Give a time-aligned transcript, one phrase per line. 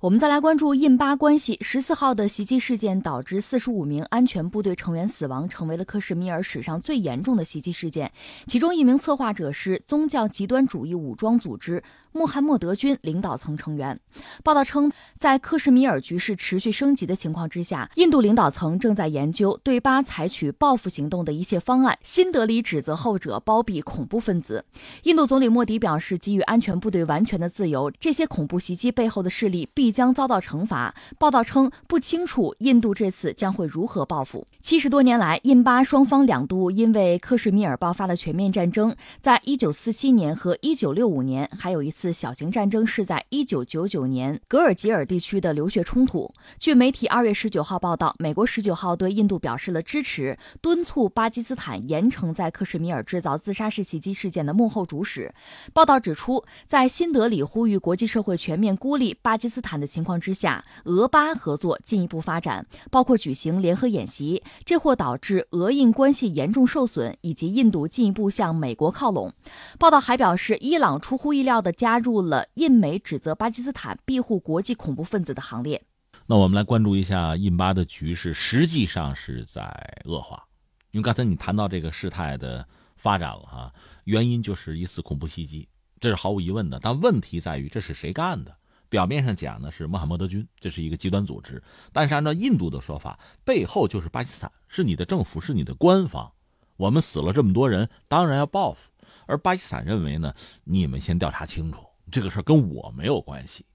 [0.00, 1.58] 我们再来关注印巴关系。
[1.60, 8.12] 十四号的袭击事件导致四十五名安全部队成员死亡，成为了克什米尔史上最严重的袭击事件。
[8.46, 11.82] 其中一名策划者是宗教极端主义武装组织
[12.12, 14.00] 穆罕默德军领导层成员。
[14.42, 21.98] 报道称，在克什米尔局势持续升级的情况之下，印度领导层正在研究对巴采取报复行动的一切方案。
[22.02, 24.64] 新德里指责后者包庇恐怖分子。
[25.02, 29.92] 印度总理莫迪表示，给予安全部队完全的自由，这些恐怖袭击背后的势力必。
[29.98, 30.94] 将遭到惩罚。
[31.18, 34.46] 报道称，不清楚印度这次将会如何报复。
[34.60, 38.94] 七十多年来，印巴双方两度因为克什米尔爆发了全面战争。
[39.20, 46.30] 在一九四七年和一九六五年，还有一次小型战争，是在一九九九年格尔吉尔地区的流血冲突。
[46.58, 55.32] 据媒体二月十九号报道，美国十九号对印度表示了支持，敦促巴基斯坦严惩在克什米尔制造自杀式袭击事件的幕后主使。
[55.72, 59.78] 报道指出，在新德里呼吁国际社会全面孤立巴基斯坦。
[59.78, 69.32] 的情况之下，俄巴合作进一步发展，包括举行联合演习，这或导致俄印关系严重受损，以及印度进一步向美国靠拢。
[69.78, 75.82] 报道还表示，伊朗出乎意料的加加入了印美指责巴基斯坦庇护国际恐怖分子的行列。
[76.26, 79.64] 那我们来关注一下印巴的局势，实际上是在
[80.04, 80.46] 恶化。
[80.90, 83.72] 因为刚才你谈到这个事态的发展了哈，
[84.04, 85.66] 原因就是一次恐怖袭击，
[85.98, 86.78] 这是毫无疑问的。
[86.78, 88.54] 但问题在于，这是谁干的？
[88.90, 96.30] 表面上讲呢是穆罕默德军，这是一个极端组织，但是按照印度的说法，背后就是巴基斯坦，是你的政府，是你的官方。
[96.78, 98.78] 我们死了这么多人，当然要报复。
[99.26, 100.32] 而巴基斯坦认为呢，
[100.64, 103.66] 你们先调查清楚这个事儿跟我没有关系。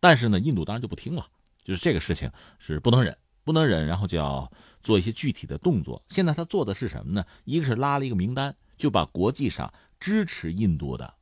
[0.00, 1.24] 但是呢，印度当然就不听了，
[1.62, 4.50] 就是这个事情是不能忍，不能忍，然后就要
[4.82, 6.02] 做一些具体的动作。
[6.08, 7.24] 现在他做的是什么呢？
[7.44, 11.14] 一个是拉了一个名单，就把国际上支持印度的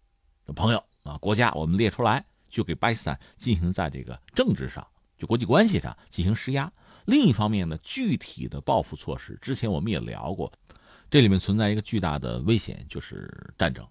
[0.55, 2.25] 朋友啊国家我们列出来。
[2.47, 6.73] 就给巴基斯坦进行在这个政治上，就国际关系上进行施压。
[7.07, 10.53] 另一方面呢，具体的报复措施，之前我们也聊过，
[11.11, 13.87] 这里面存在一个巨大的危险，就是战争。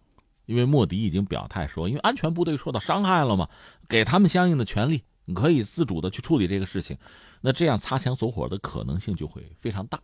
[0.46, 3.50] 因为莫迪已经表态说，因为安全部队受到伤害了嘛，
[3.88, 6.98] 给他们相应的权利，你可以自主的去处理这个事情。
[7.42, 10.00] 那这样擦枪走火的可能性就会非常大，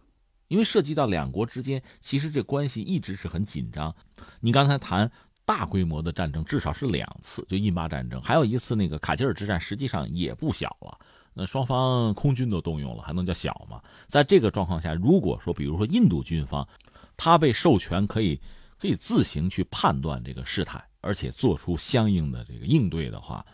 [0.47, 3.95] 因为涉及到两国之间，其实这关系一直是很紧张。
[4.39, 5.11] 你刚才谈。
[5.45, 10.99] 大规模的战争至少是两次，就印巴战争，还有一次那个卡吉尔之战，实际上也不小了。
[11.33, 13.81] 那双方空军都动用了，还能叫小吗？
[14.07, 16.67] 在这个状况下，如果说比如说印度军方，
[17.15, 18.39] 他被授权可以
[18.77, 23.45] 可以自行去判断这个事态，而且做出相应的这个应对的话，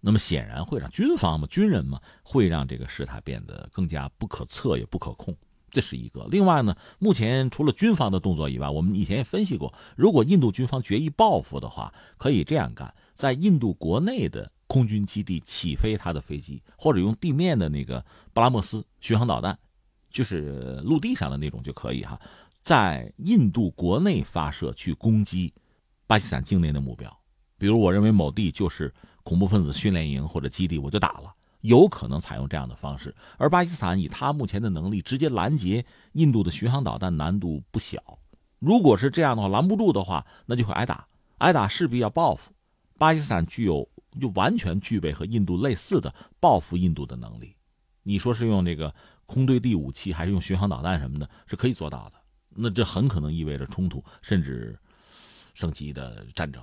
[0.00, 5.36] 那么显然会让军方嘛、军人嘛，会让这个事态变得更加不可测也不可控。
[5.70, 6.28] 这是一个。
[6.30, 18.02] 另外呢，目前除了军方的动作以外，我们以前也分析过，如果印度军方决意报复的话，可以这样干：在印度国内的空军基地起飞他的飞机，或者用地面的那个
[18.32, 19.58] 巴拉莫斯巡航导弹，
[20.08, 22.18] 就是陆地上的那种就可以哈，
[22.62, 25.52] 在印度国内发射去攻击
[26.06, 27.14] 巴基斯坦境内的目标。
[27.58, 28.90] 比如，我认为某地就是
[29.22, 31.30] 恐怖分子训练营或者基地，我就打了。
[31.60, 35.84] 有可能采用这样的方式，而巴基斯坦以他目前的能力直接拦截
[36.14, 38.02] 印度的巡航导弹难度不小。
[38.58, 41.06] 如果是这样的话，拦不住的话，那就会挨打，
[41.38, 42.52] 挨打势必要报复。
[42.96, 43.86] 巴基斯坦具有
[44.20, 47.56] 就完全具备和印度类似的报复印度的能力。
[48.02, 48.94] 你说是用这个
[49.26, 52.14] 空对地武器，还是用巡航导弹什么的，是可以做到的。
[52.48, 54.78] 那这很可能意味着冲突，甚至
[55.54, 56.62] 升级的战争。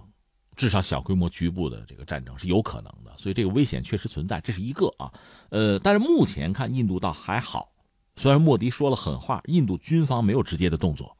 [0.55, 5.09] 至少小规模局部的这个战争是有可能的，所以这个危险确实存在，这是一个啊。
[5.49, 7.71] 呃，但是目前看印度倒还好，
[8.17, 11.15] 虽然莫迪说了狠话，印度军方没有直接的动作。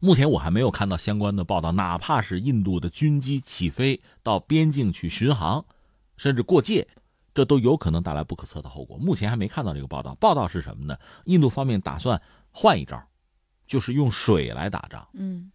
[0.00, 5.64] 目前我还没有看到相关的报道，哪怕是印度的军机起飞到边境去巡航，
[6.16, 6.86] 甚至过界，
[7.34, 8.96] 这都有可能带来不可测的后果。
[8.96, 10.14] 目前还没看到这个报道。
[10.16, 10.96] 报道是什么呢？
[11.24, 12.20] 印度方面打算
[12.50, 13.02] 换一招，
[13.66, 15.06] 就是用水来打仗。
[15.14, 15.50] 嗯，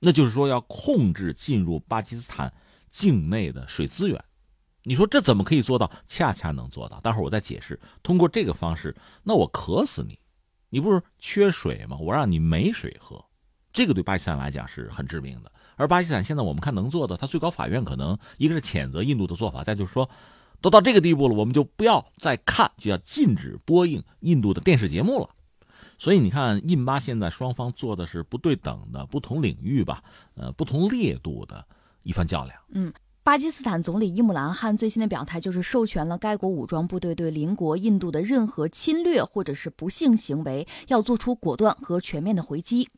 [0.00, 2.52] 那就是说要控制进入巴基斯坦。
[2.92, 4.22] 境内的水资源，
[4.82, 5.90] 你说这怎么可以做到？
[6.06, 7.00] 恰恰能做到。
[7.00, 7.80] 待会儿我再解释。
[8.02, 10.18] 通过这个方式，那我渴死你，
[10.68, 11.96] 你不是缺水吗？
[11.96, 13.24] 我让你没水喝，
[13.72, 15.50] 这个对巴基斯坦来讲是很致命的。
[15.76, 20.08] 而巴基斯坦现在我们看能做的，他最高法院可能一个是谴责印度的做法，再就是说，
[20.60, 25.28] 都到这个地步了，我们就不要再看，就要禁止播映印度的电视节目了。
[25.98, 30.02] 所以你看，印巴现在双方做的是不对等的、不同领域吧，
[30.34, 31.64] 呃，不同烈度的。
[32.04, 32.58] 一番较量。
[32.70, 32.92] 嗯，
[33.22, 42.88] 巴基斯坦总理伊姆兰汗最新的表态就是授权了该国武装部队对邻国印度的任何侵略或者是不幸行为要做出果断和全面的回击。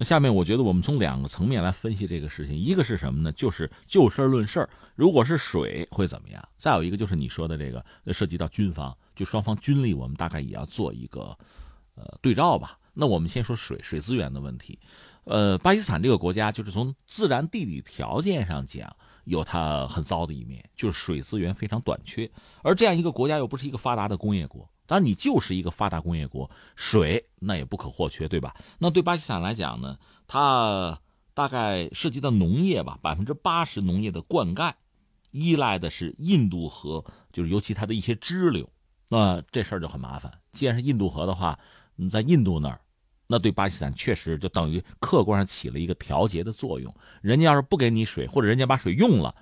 [0.00, 3.30] 那下面我觉得我们从两个层面来分析这个事情，一个是什么呢？
[3.32, 6.42] 就是就事论事儿，如果是水会怎么样？
[6.56, 11.36] 再有一个就是你说的这个涉及到军方，就双方军力，我们大概也要做一个
[11.96, 12.78] 呃对照吧。
[12.94, 14.78] 那我们先说水水资源的问题，
[15.24, 18.90] 呃，巴基斯坦这个国家就是从自然地理条件上讲，
[19.24, 22.30] 有它很糟的一面，就是水资源非常短缺，
[22.62, 24.66] 而这样一个国家又不是一个发达的工业国。
[24.90, 28.52] 当然，你就是一个发达工业国，水那也不可或缺，对吧？
[28.80, 29.96] 那对巴基斯坦来讲呢，
[30.26, 31.00] 它
[31.32, 34.72] 大概涉及到农业吧，百分之八十农业的灌溉
[35.30, 38.68] 依赖的是印度河，就是尤其它的一些支流。
[39.10, 40.40] 那这事儿就很麻烦。
[40.50, 41.56] 既然是印度河的话，
[41.94, 42.80] 你在印度那儿，
[43.28, 46.92] 那对巴基斯坦确实就等于客观上起了一个调节的作用。
[47.22, 49.32] 人家要是不给你水，或者人家把水用了，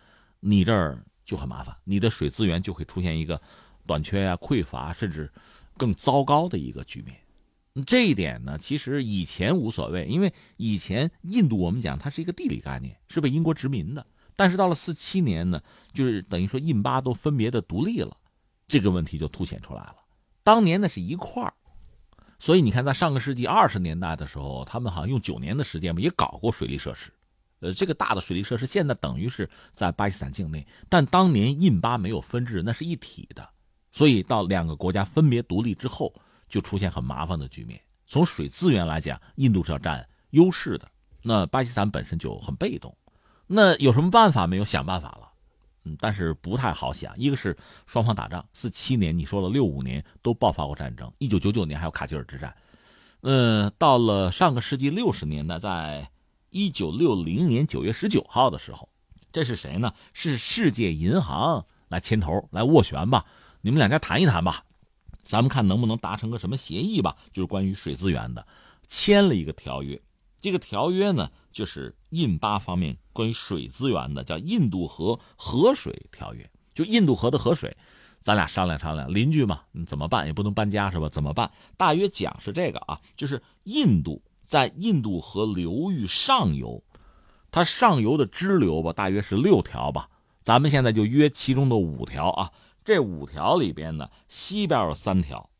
[0.40, 3.40] 你这儿就很麻烦，你的水资源就会出现一个。
[3.88, 5.32] 短缺啊、匮乏，甚至
[5.76, 7.16] 更糟糕的一个局面。
[7.86, 14.06] 这一点呢，其实以前无所谓，因为以前印度我们讲它是一个地理概念，是被英国殖民的。
[14.36, 15.60] 但是到了四七年呢，
[15.92, 18.16] 就是等于说印巴都分别的独立了，
[18.66, 19.96] 这个问题就凸显出来了。
[20.44, 21.54] 当年那是一块儿，
[22.38, 27.12] 所以你看，在上个世纪二十年代的时候，他们好像用九年的时间吧，也搞过水利设施。
[27.60, 33.48] 呃，这个大的水利设施现在等于是在巴基斯坦境内，但当年印巴没有分治，那是一体的。
[33.90, 36.12] 所以到两个国家分别独立之后，
[36.48, 37.80] 就出现很麻烦的局面。
[38.06, 40.88] 从水资源来讲，印度是要占优势的，
[41.22, 42.96] 那巴基斯坦本身就很被动。
[43.46, 44.64] 那有什么办法没有？
[44.64, 45.28] 想办法了，
[45.84, 47.18] 嗯，但是不太好想。
[47.18, 47.56] 一个是
[47.86, 52.54] 双方打仗，四七年你说了，六五年都爆发过战争，一九九九年还有卡吉尔之战。
[53.22, 56.10] 嗯，到了上个世纪六十年代，在
[56.50, 58.88] 一九六零年九月十九号的时候，
[59.32, 59.92] 这是谁呢？
[60.12, 63.26] 是世界银行来牵头来斡旋吧。
[63.60, 64.64] 你们两家谈一谈吧，
[65.24, 67.16] 咱们看能不能达成个什么协议吧？
[67.32, 68.46] 就是关于水资源的，
[68.86, 70.00] 签了一个条约。
[70.40, 76.44] 这个条约呢，就是印巴方面关于水资源的，叫《印度河河水条约》。
[76.74, 77.76] 就印度河的河水，
[78.20, 80.26] 咱俩商量商量，邻居嘛，你怎么办？
[80.26, 81.08] 也不能搬家是吧？
[81.08, 81.50] 怎么办？
[81.76, 86.80] 大约讲是这个啊，就是印度在印度河流域上游，
[87.50, 90.08] 它上游的支流吧，大约是六条吧。
[90.44, 92.52] 咱们现在就约其中的五条啊。
[92.88, 95.50] 这五条里边呢，西边有三条，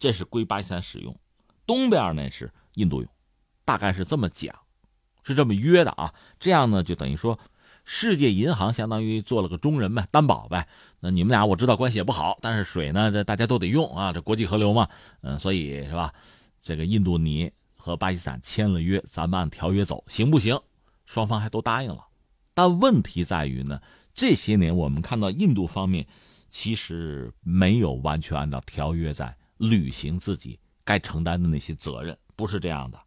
[0.00, 1.14] 这是归巴基斯坦使用；
[1.64, 3.08] 东边呢是印度用，
[3.64, 4.52] 大概是这么讲，
[5.22, 6.12] 是这么约的啊。
[6.40, 7.38] 这样呢，就等于说，
[7.84, 10.66] 世界银行相当于做了个中人呗，担保呗。
[10.98, 14.88] 那你们俩我知道关系也不好，但是水呢，这大家都得用啊，这国际河流嘛，
[15.20, 16.12] 嗯，所以是吧？
[16.60, 20.60] 这个印度尼和巴基斯坦签了约，咱们按条约走，行不行？
[21.06, 22.04] 双方还都答应了。
[22.54, 23.80] 但问题在于呢，
[24.12, 26.04] 这些年我们看到印度方面。
[26.52, 33.00] 其实没有完全按照条约在履行自己该承担的那些责任，不是这样的。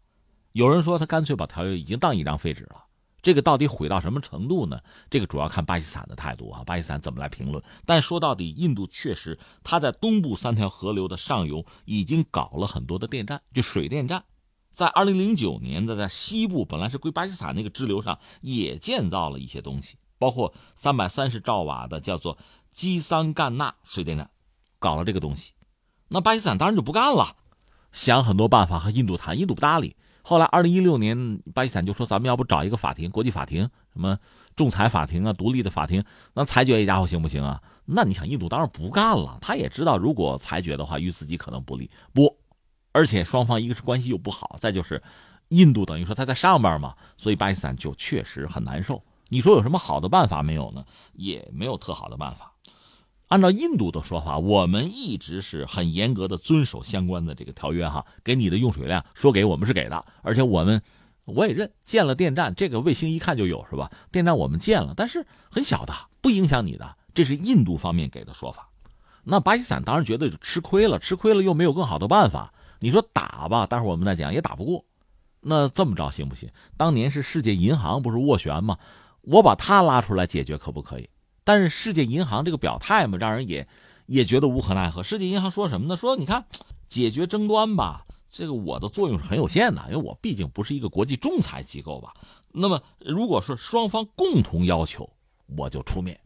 [0.54, 2.86] 有人说他干脆把条约已经当一张废纸了，
[3.22, 4.82] 这个到底毁到什么程度呢？
[5.12, 7.64] 这个主要看巴基斯坦的态度啊，巴基斯坦怎么来评论。
[7.86, 14.24] 但说到底，印度确实他在东部三条河流的上游已经搞了很多的电站，就水电站。
[14.72, 22.40] 在二零零九年的在西部本来是归巴基斯坦那个支流上也建造了一些东西，包括三百三十兆瓦的叫做。
[22.76, 24.30] 基桑干纳水电站
[24.80, 25.54] 搞了这个东西，
[26.10, 27.38] 那巴基斯坦当然就不干了，
[27.94, 29.96] 想很多办法和印度谈，印度不搭理。
[30.22, 34.20] 后来二零一六年，巴基斯坦就说：“咱们要不找一个法庭，国际法庭，什么
[34.58, 41.90] 仲裁法庭啊，独立的法庭，那裁决一家伙行不行啊？”那你想，印度当然不干了，他也知道如果裁决的话，与自己可能不利。
[42.12, 42.38] 不，
[42.92, 45.02] 而且双方一个是关系又不好，再就是
[45.48, 49.02] 印度等于说他在上边嘛，所以巴基斯坦就确实很难受。
[49.30, 50.84] 你说有什么好的办法没有呢？
[51.14, 52.52] 也没有特好的办法。
[53.28, 60.82] 按照印度的说法，我们一直是很严格的遵守相关的这个条约哈，给你的用水量说给我们是给的，而且我们
[61.26, 63.92] 我也认建了电站，这个卫星一看就有是吧？
[64.12, 68.70] 电站我们建了，但是很小的，不影响你的，这是印度方面给的说法。
[69.24, 74.86] 那巴基斯坦当然觉得吃亏了，吃亏了又没有更好的办法，你说打吧，待会儿我们再讲也打不过。
[75.42, 76.50] 那这么着行不行？
[76.78, 78.78] 当年是世界银行不是斡旋吗？
[79.22, 81.10] 我把他拉出来解决可不可以？
[81.46, 83.66] 但是世界银行这个表态嘛，让人也
[84.08, 85.02] 也觉得无可奈何。
[85.02, 85.96] 世界银行说什么呢？
[85.96, 86.46] 说你看，
[86.90, 92.14] 解决争端吧，这个我的作用是很有限的，因为我毕竟不是一个国际仲裁机构吧。
[92.52, 95.10] 那么，如果是双方共同要求，
[95.56, 96.20] 我就出面。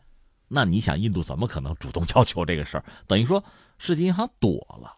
[0.48, 2.86] 那你想，印度怎么可能主动要求这个事儿？
[3.06, 3.44] 等于说，
[3.78, 4.96] 世界银行躲了。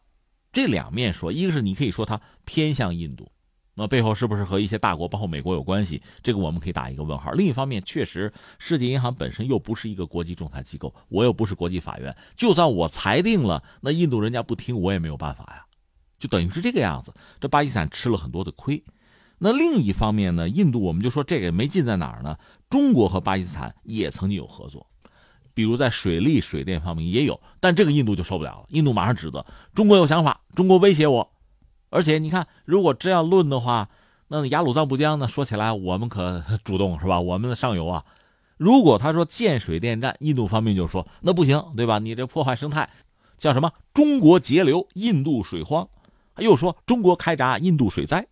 [0.54, 3.32] 这两面说，一个是你可以说它偏向印度。
[3.74, 6.02] 那背后是不是和一些大国，包括美国有关系？
[6.22, 7.32] 这个我们可以打一个问号。
[7.32, 15.66] 另一方面，确实，世界银行本身又不是一个国际仲裁机构，我又不是国际法院，就算我裁定了，那印度人家不听，我也没有办法呀，
[16.20, 17.14] 就等于是这个样子。
[17.40, 18.84] 这巴基斯坦吃了很多的亏。
[19.40, 22.38] 那另一方面呢，印度我们就说这个没劲在哪儿呢？
[22.70, 24.86] 中国和巴基斯坦也曾经有合作，
[25.54, 28.66] 比如在水利、水电方面也有，但这个印度就受不了了。
[28.70, 31.32] 印度马上指责中国有想法，中国威胁我。
[31.92, 33.90] 而且你看，如果真要论的话，
[34.30, 35.28] 那雅鲁藏布江呢？
[35.28, 37.20] 说起来我们可主动是吧？
[37.20, 38.06] 我们的上游啊，
[38.56, 42.00] 如果他说建水电站，印度方面就说那不行，对吧？
[42.00, 42.90] 你这破坏生态，
[43.38, 43.72] 叫什么？
[43.94, 45.86] 中国截流，印度水荒，
[46.38, 48.26] 又说中国开闸，印度水灾。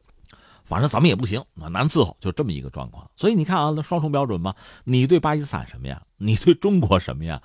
[0.63, 3.09] 反正咱们也不行，难伺候，就这么一个状况。
[3.17, 7.41] 所以你看啊，那双重标准嘛，你对巴基斯坦什么样，你对中国什么样？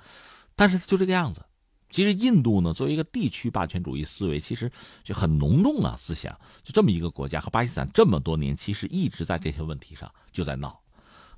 [0.55, 1.41] 但是就这个样子。
[1.89, 4.69] 其实印度呢，作为一个地区霸权主义思维，其实
[5.03, 5.95] 就很浓重啊。
[5.97, 10.81] 思想就这么一个国家，和巴基斯坦这么多年，其实一直在这些问题上就在闹。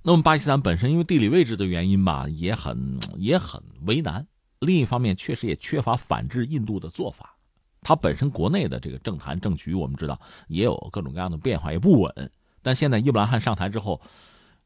[0.01, 4.25] 那么巴基斯坦本身因为地理位置的原因吧，也很也很为难。
[4.59, 7.35] 另一方面，确实也缺乏反制印度的做法。
[7.81, 12.31] 他本身国内的这个政坛政局，我们知道也有各种各样的变化，也不稳。
[12.61, 14.01] 但现在伊布兰汗上台之后，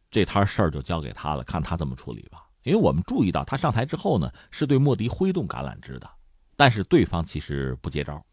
[0.10, 2.44] 这摊事儿就交给他了，看他怎么处理吧。
[2.63, 6.10] 因为我们注意到他上台之后呢，是对莫迪挥动橄榄枝的，
[6.56, 8.24] 但是对方其实不接招。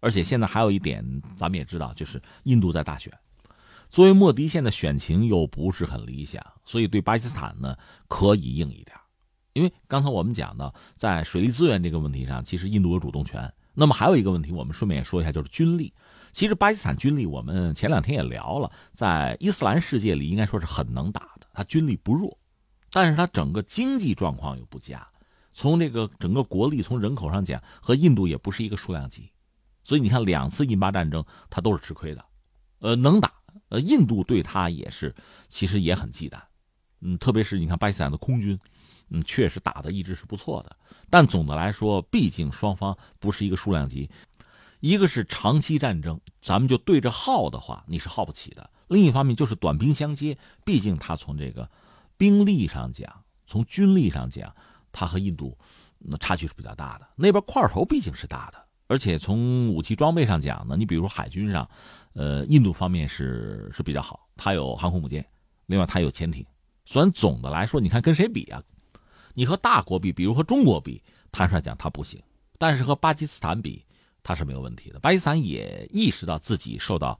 [0.00, 1.04] 而且现在还有一点，
[1.36, 3.12] 咱们也知道，就是印度在大选，
[3.88, 7.76] 作为莫迪现在选情又不是很理想，所以对巴基斯坦呢
[8.08, 8.96] 可以硬一点。
[9.52, 13.52] 因为刚才我们讲的，在水利资源这个问题上，其实印度有主动权。
[13.72, 15.92] 那么还有一个问题，我们顺便也说一下，就是军力。
[16.32, 22.38] 其实巴基斯坦军力，我们前两天也聊了，在伊斯兰世界里应该说是很能打的，他军力不弱，
[22.96, 25.06] 但是他整个经济状况又不佳。
[25.52, 29.30] 从这个整个国力，从人口上讲，和印度也不是一个数量级，
[29.84, 32.24] 所以你看两次印巴战争，他都是吃亏的。
[32.78, 33.30] 呃，能打，
[33.68, 35.14] 呃，印度对他也是，
[35.50, 36.40] 其实也很忌惮。
[37.02, 38.58] 嗯，特别是你看巴基斯坦的空军。
[39.10, 40.74] 嗯，确实打的一直是不错的，
[41.10, 44.10] 但总的来说，毕竟双方不是一个数量级，
[44.80, 51.70] 一个是长期战争，咱们就对着耗的话，你是耗不起的；另一方面就是短兵相接，毕竟他从这个
[52.16, 54.54] 兵力上讲，从军力上讲，
[54.92, 55.56] 它和印度
[55.98, 57.06] 那差距是比较大的。
[57.16, 61.68] 那边块头毕竟是大的，而且从武器装备上讲呢，你比如海军上，
[62.14, 65.26] 呃，印度方面是是比较好，它有航空母舰，
[65.66, 66.44] 另外它有潜艇。
[66.84, 68.62] 虽然总的来说，你看跟谁比啊？
[69.34, 72.22] 你和大国比，比如和中国比，坦率讲它不行，
[72.58, 73.84] 但是和巴基斯坦比，
[74.22, 74.98] 它是没有问题的。
[75.00, 77.18] 巴基斯坦也意识到自己受到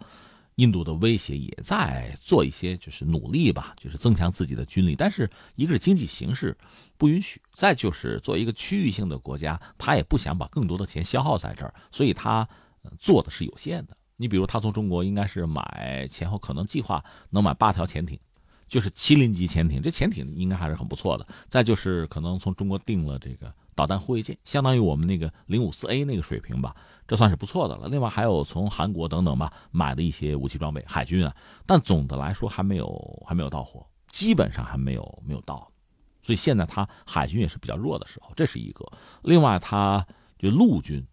[0.57, 4.95] 印度的威胁，也在做一些就是努力吧，就是增强自己的军力。
[4.95, 6.57] 但是一个是经济形势
[6.99, 12.47] 不允许，再就是作为一个区域性的国家，他也不想把更多的钱消耗在这儿，所以他
[12.99, 13.97] 做的是有限的。
[14.17, 18.19] 你比如他从中国应该是买前后可能计划能买八条潜艇。
[18.69, 21.25] 就是麒麟级潜艇，这潜艇应该还是很不错的。
[21.49, 26.75] 再就是可能从中国订了这个导弹护卫舰，相当于我们那个零五四 A 那个水平吧，
[27.07, 27.87] 这算是不错的了。
[27.87, 35.71] 另外还有从韩国等等吧买的一些武器装备，海军啊，但总的来说还没有还没有到货，基本上还没有没有到，
[36.23, 38.85] 所以现在它海军也是比较弱的时候，这是一个。
[39.23, 40.05] 另外它
[40.39, 41.07] 就陆军，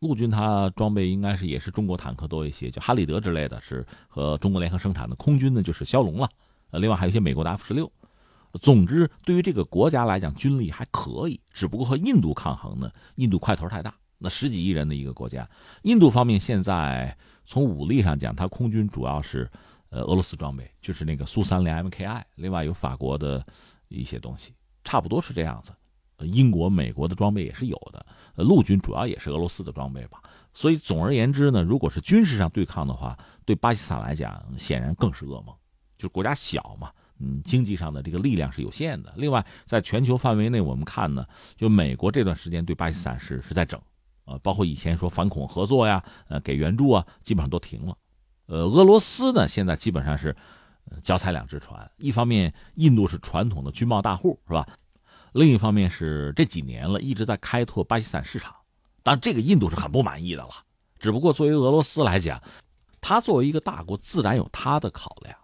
[0.00, 5.14] 陆军它装备应该是也是中国坦克多一些，就哈里德之类的是和中国联合生产的。
[5.14, 6.28] 空军呢就是枭龙了。
[6.70, 7.90] 呃，另外还有一些美国的 F 十六，
[8.60, 15.48] 总之对于这个国家来讲，军力还可以，只不过和印度抗衡呢，印度块头太大，那十几亿人的一个国家，
[15.82, 19.50] 印度方面现在从武力上讲，它空军主要是
[19.90, 23.44] 呃俄罗斯装备，就是那个苏三零 MKI，另外有法国的
[23.88, 25.72] 一些东西，差不多是这样子。
[26.22, 30.20] 英国、美国的装备也是有的，陆军主要也是俄罗斯的装备吧。
[30.52, 35.54] 所以总而言之呢，如果是军事上对抗的话，对巴基斯坦来讲，显然更是噩梦。
[35.96, 36.90] 就是国家小嘛，
[37.20, 39.12] 嗯，经济上的这个力量是有限的。
[39.16, 43.80] 另外，在全球范围内，我们看呢，就美国这段时间对巴基斯坦是是在整，
[44.24, 47.96] 呃，包括以前说反恐合作呀，呃，给援助啊，基本上都停了。
[48.46, 50.34] 呃，俄罗斯呢，现在基本上是
[51.02, 54.66] 脚踩两只船，一方面印度是传统的军贸大户，是吧？
[55.32, 58.54] 另一方面是这几年了一直在开拓巴基斯坦市场，
[59.02, 60.50] 当然这个印度是很不满意的了。
[60.98, 62.40] 只不过作为俄罗斯来讲，
[63.00, 65.36] 他作为一个大国，自然有他的考量。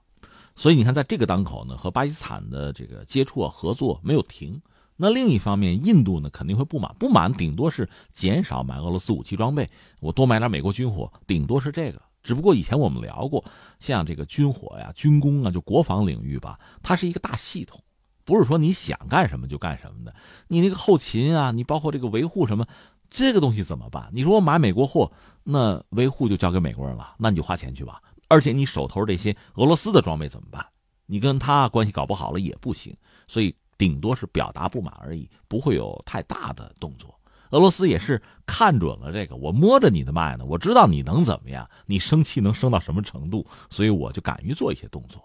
[0.57, 4.61] 所以你看，在这个当口呢，和巴基斯坦的这个接触啊、合作没有停。
[4.97, 9.69] 那另一方面，印度呢肯定会不满，不满顶多是减少买俄罗斯武器装备，
[10.01, 12.01] 我多买点美国军火，顶多是这个。
[12.23, 13.45] 只不过以前我们聊过，
[13.81, 17.83] 像这个军火呀、军工啊，就国防领域吧，它是一个大系统，
[18.25, 20.15] 不是说你想干什么就干什么的。
[20.47, 22.65] 你那个后勤啊，你包括这个维护什么，
[23.11, 24.09] 这个东西怎么办？
[24.13, 25.11] 你说我买美国货，
[25.43, 28.01] 那维护就交给美国人了，那你就花钱去吧。
[28.35, 30.67] 而且你手头这些俄罗斯的装备怎么办？
[31.07, 32.93] 你跟他关系搞不好了也不行，
[33.29, 37.15] 所以顶多是表达不满而已，不会有太大的动作。
[37.51, 45.23] 俄罗斯也是看准了这个，我摸着你的脉呢，我知道你能怎么样，你生气能升到什么程度，所以我就敢于做一些动作。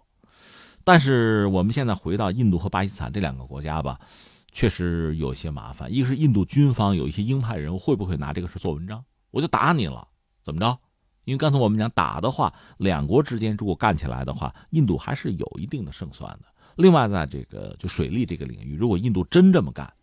[0.84, 4.00] 但是我们现在回到印度和巴基斯坦这两个国家吧，
[4.52, 5.92] 确实有些麻烦。
[5.92, 10.08] 一个是印度军方有一些鹰派人会不会拿这个事做文章，我就打你了，
[10.44, 10.78] 怎么着？
[11.30, 16.46] 因为刚才我们讲打的话，两国之间如果干起来的话，印度还是有一定的胜算的。
[16.76, 19.94] 另外，在这个就水利这个领域，如果印度真这么干。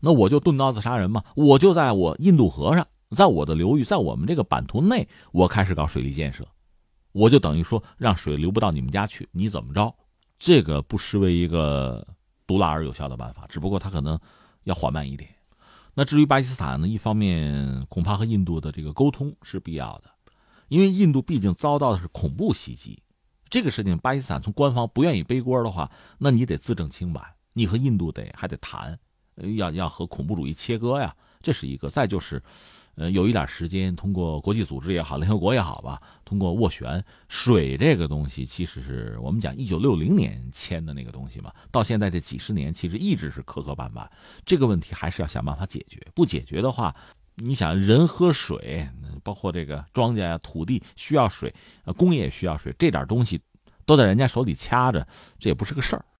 [0.00, 6.48] 那我就钝刀子杀人嘛，我就在我印度河上，在我的流域，在我们这个版图内，我开始搞水利建设，
[7.12, 9.94] 我就等于说让水流不到你们家去，你怎么着？
[10.38, 12.06] 这个不失为一个
[12.46, 14.18] 毒辣而有效的办法，只不过它可能
[14.64, 15.28] 要缓慢一点。
[15.92, 20.10] 那至于巴基斯坦呢，一方面恐怕和印度的这个沟通是必要的，
[20.70, 23.02] 因为印度毕竟遭到的是恐怖袭击，
[23.50, 27.20] 这个事情巴基斯坦从官方不愿意背锅的话，那你得自证清白，
[27.52, 28.98] 你和印度得还得谈。
[29.56, 31.88] 要要和恐怖主义切割呀，这是一个。
[31.88, 32.42] 再就是，
[32.96, 44.06] 呃，有一点时间，通过国际组织也好，联合国也好吧，通过斡旋水这个东西，其实是我们讲一九六零年签的那个东西嘛，到现在这几十年，其实一直是磕磕绊绊。
[44.44, 46.94] 这个问题还是要想办法解决，不解决的话，
[47.42, 48.88] 你想人喝水，
[49.24, 51.52] 包括这个庄稼呀、土地需要水，
[51.96, 53.40] 工业也需要水，这点东西
[53.86, 55.06] 都在人家手里掐着，
[55.38, 56.04] 这也不是个事儿。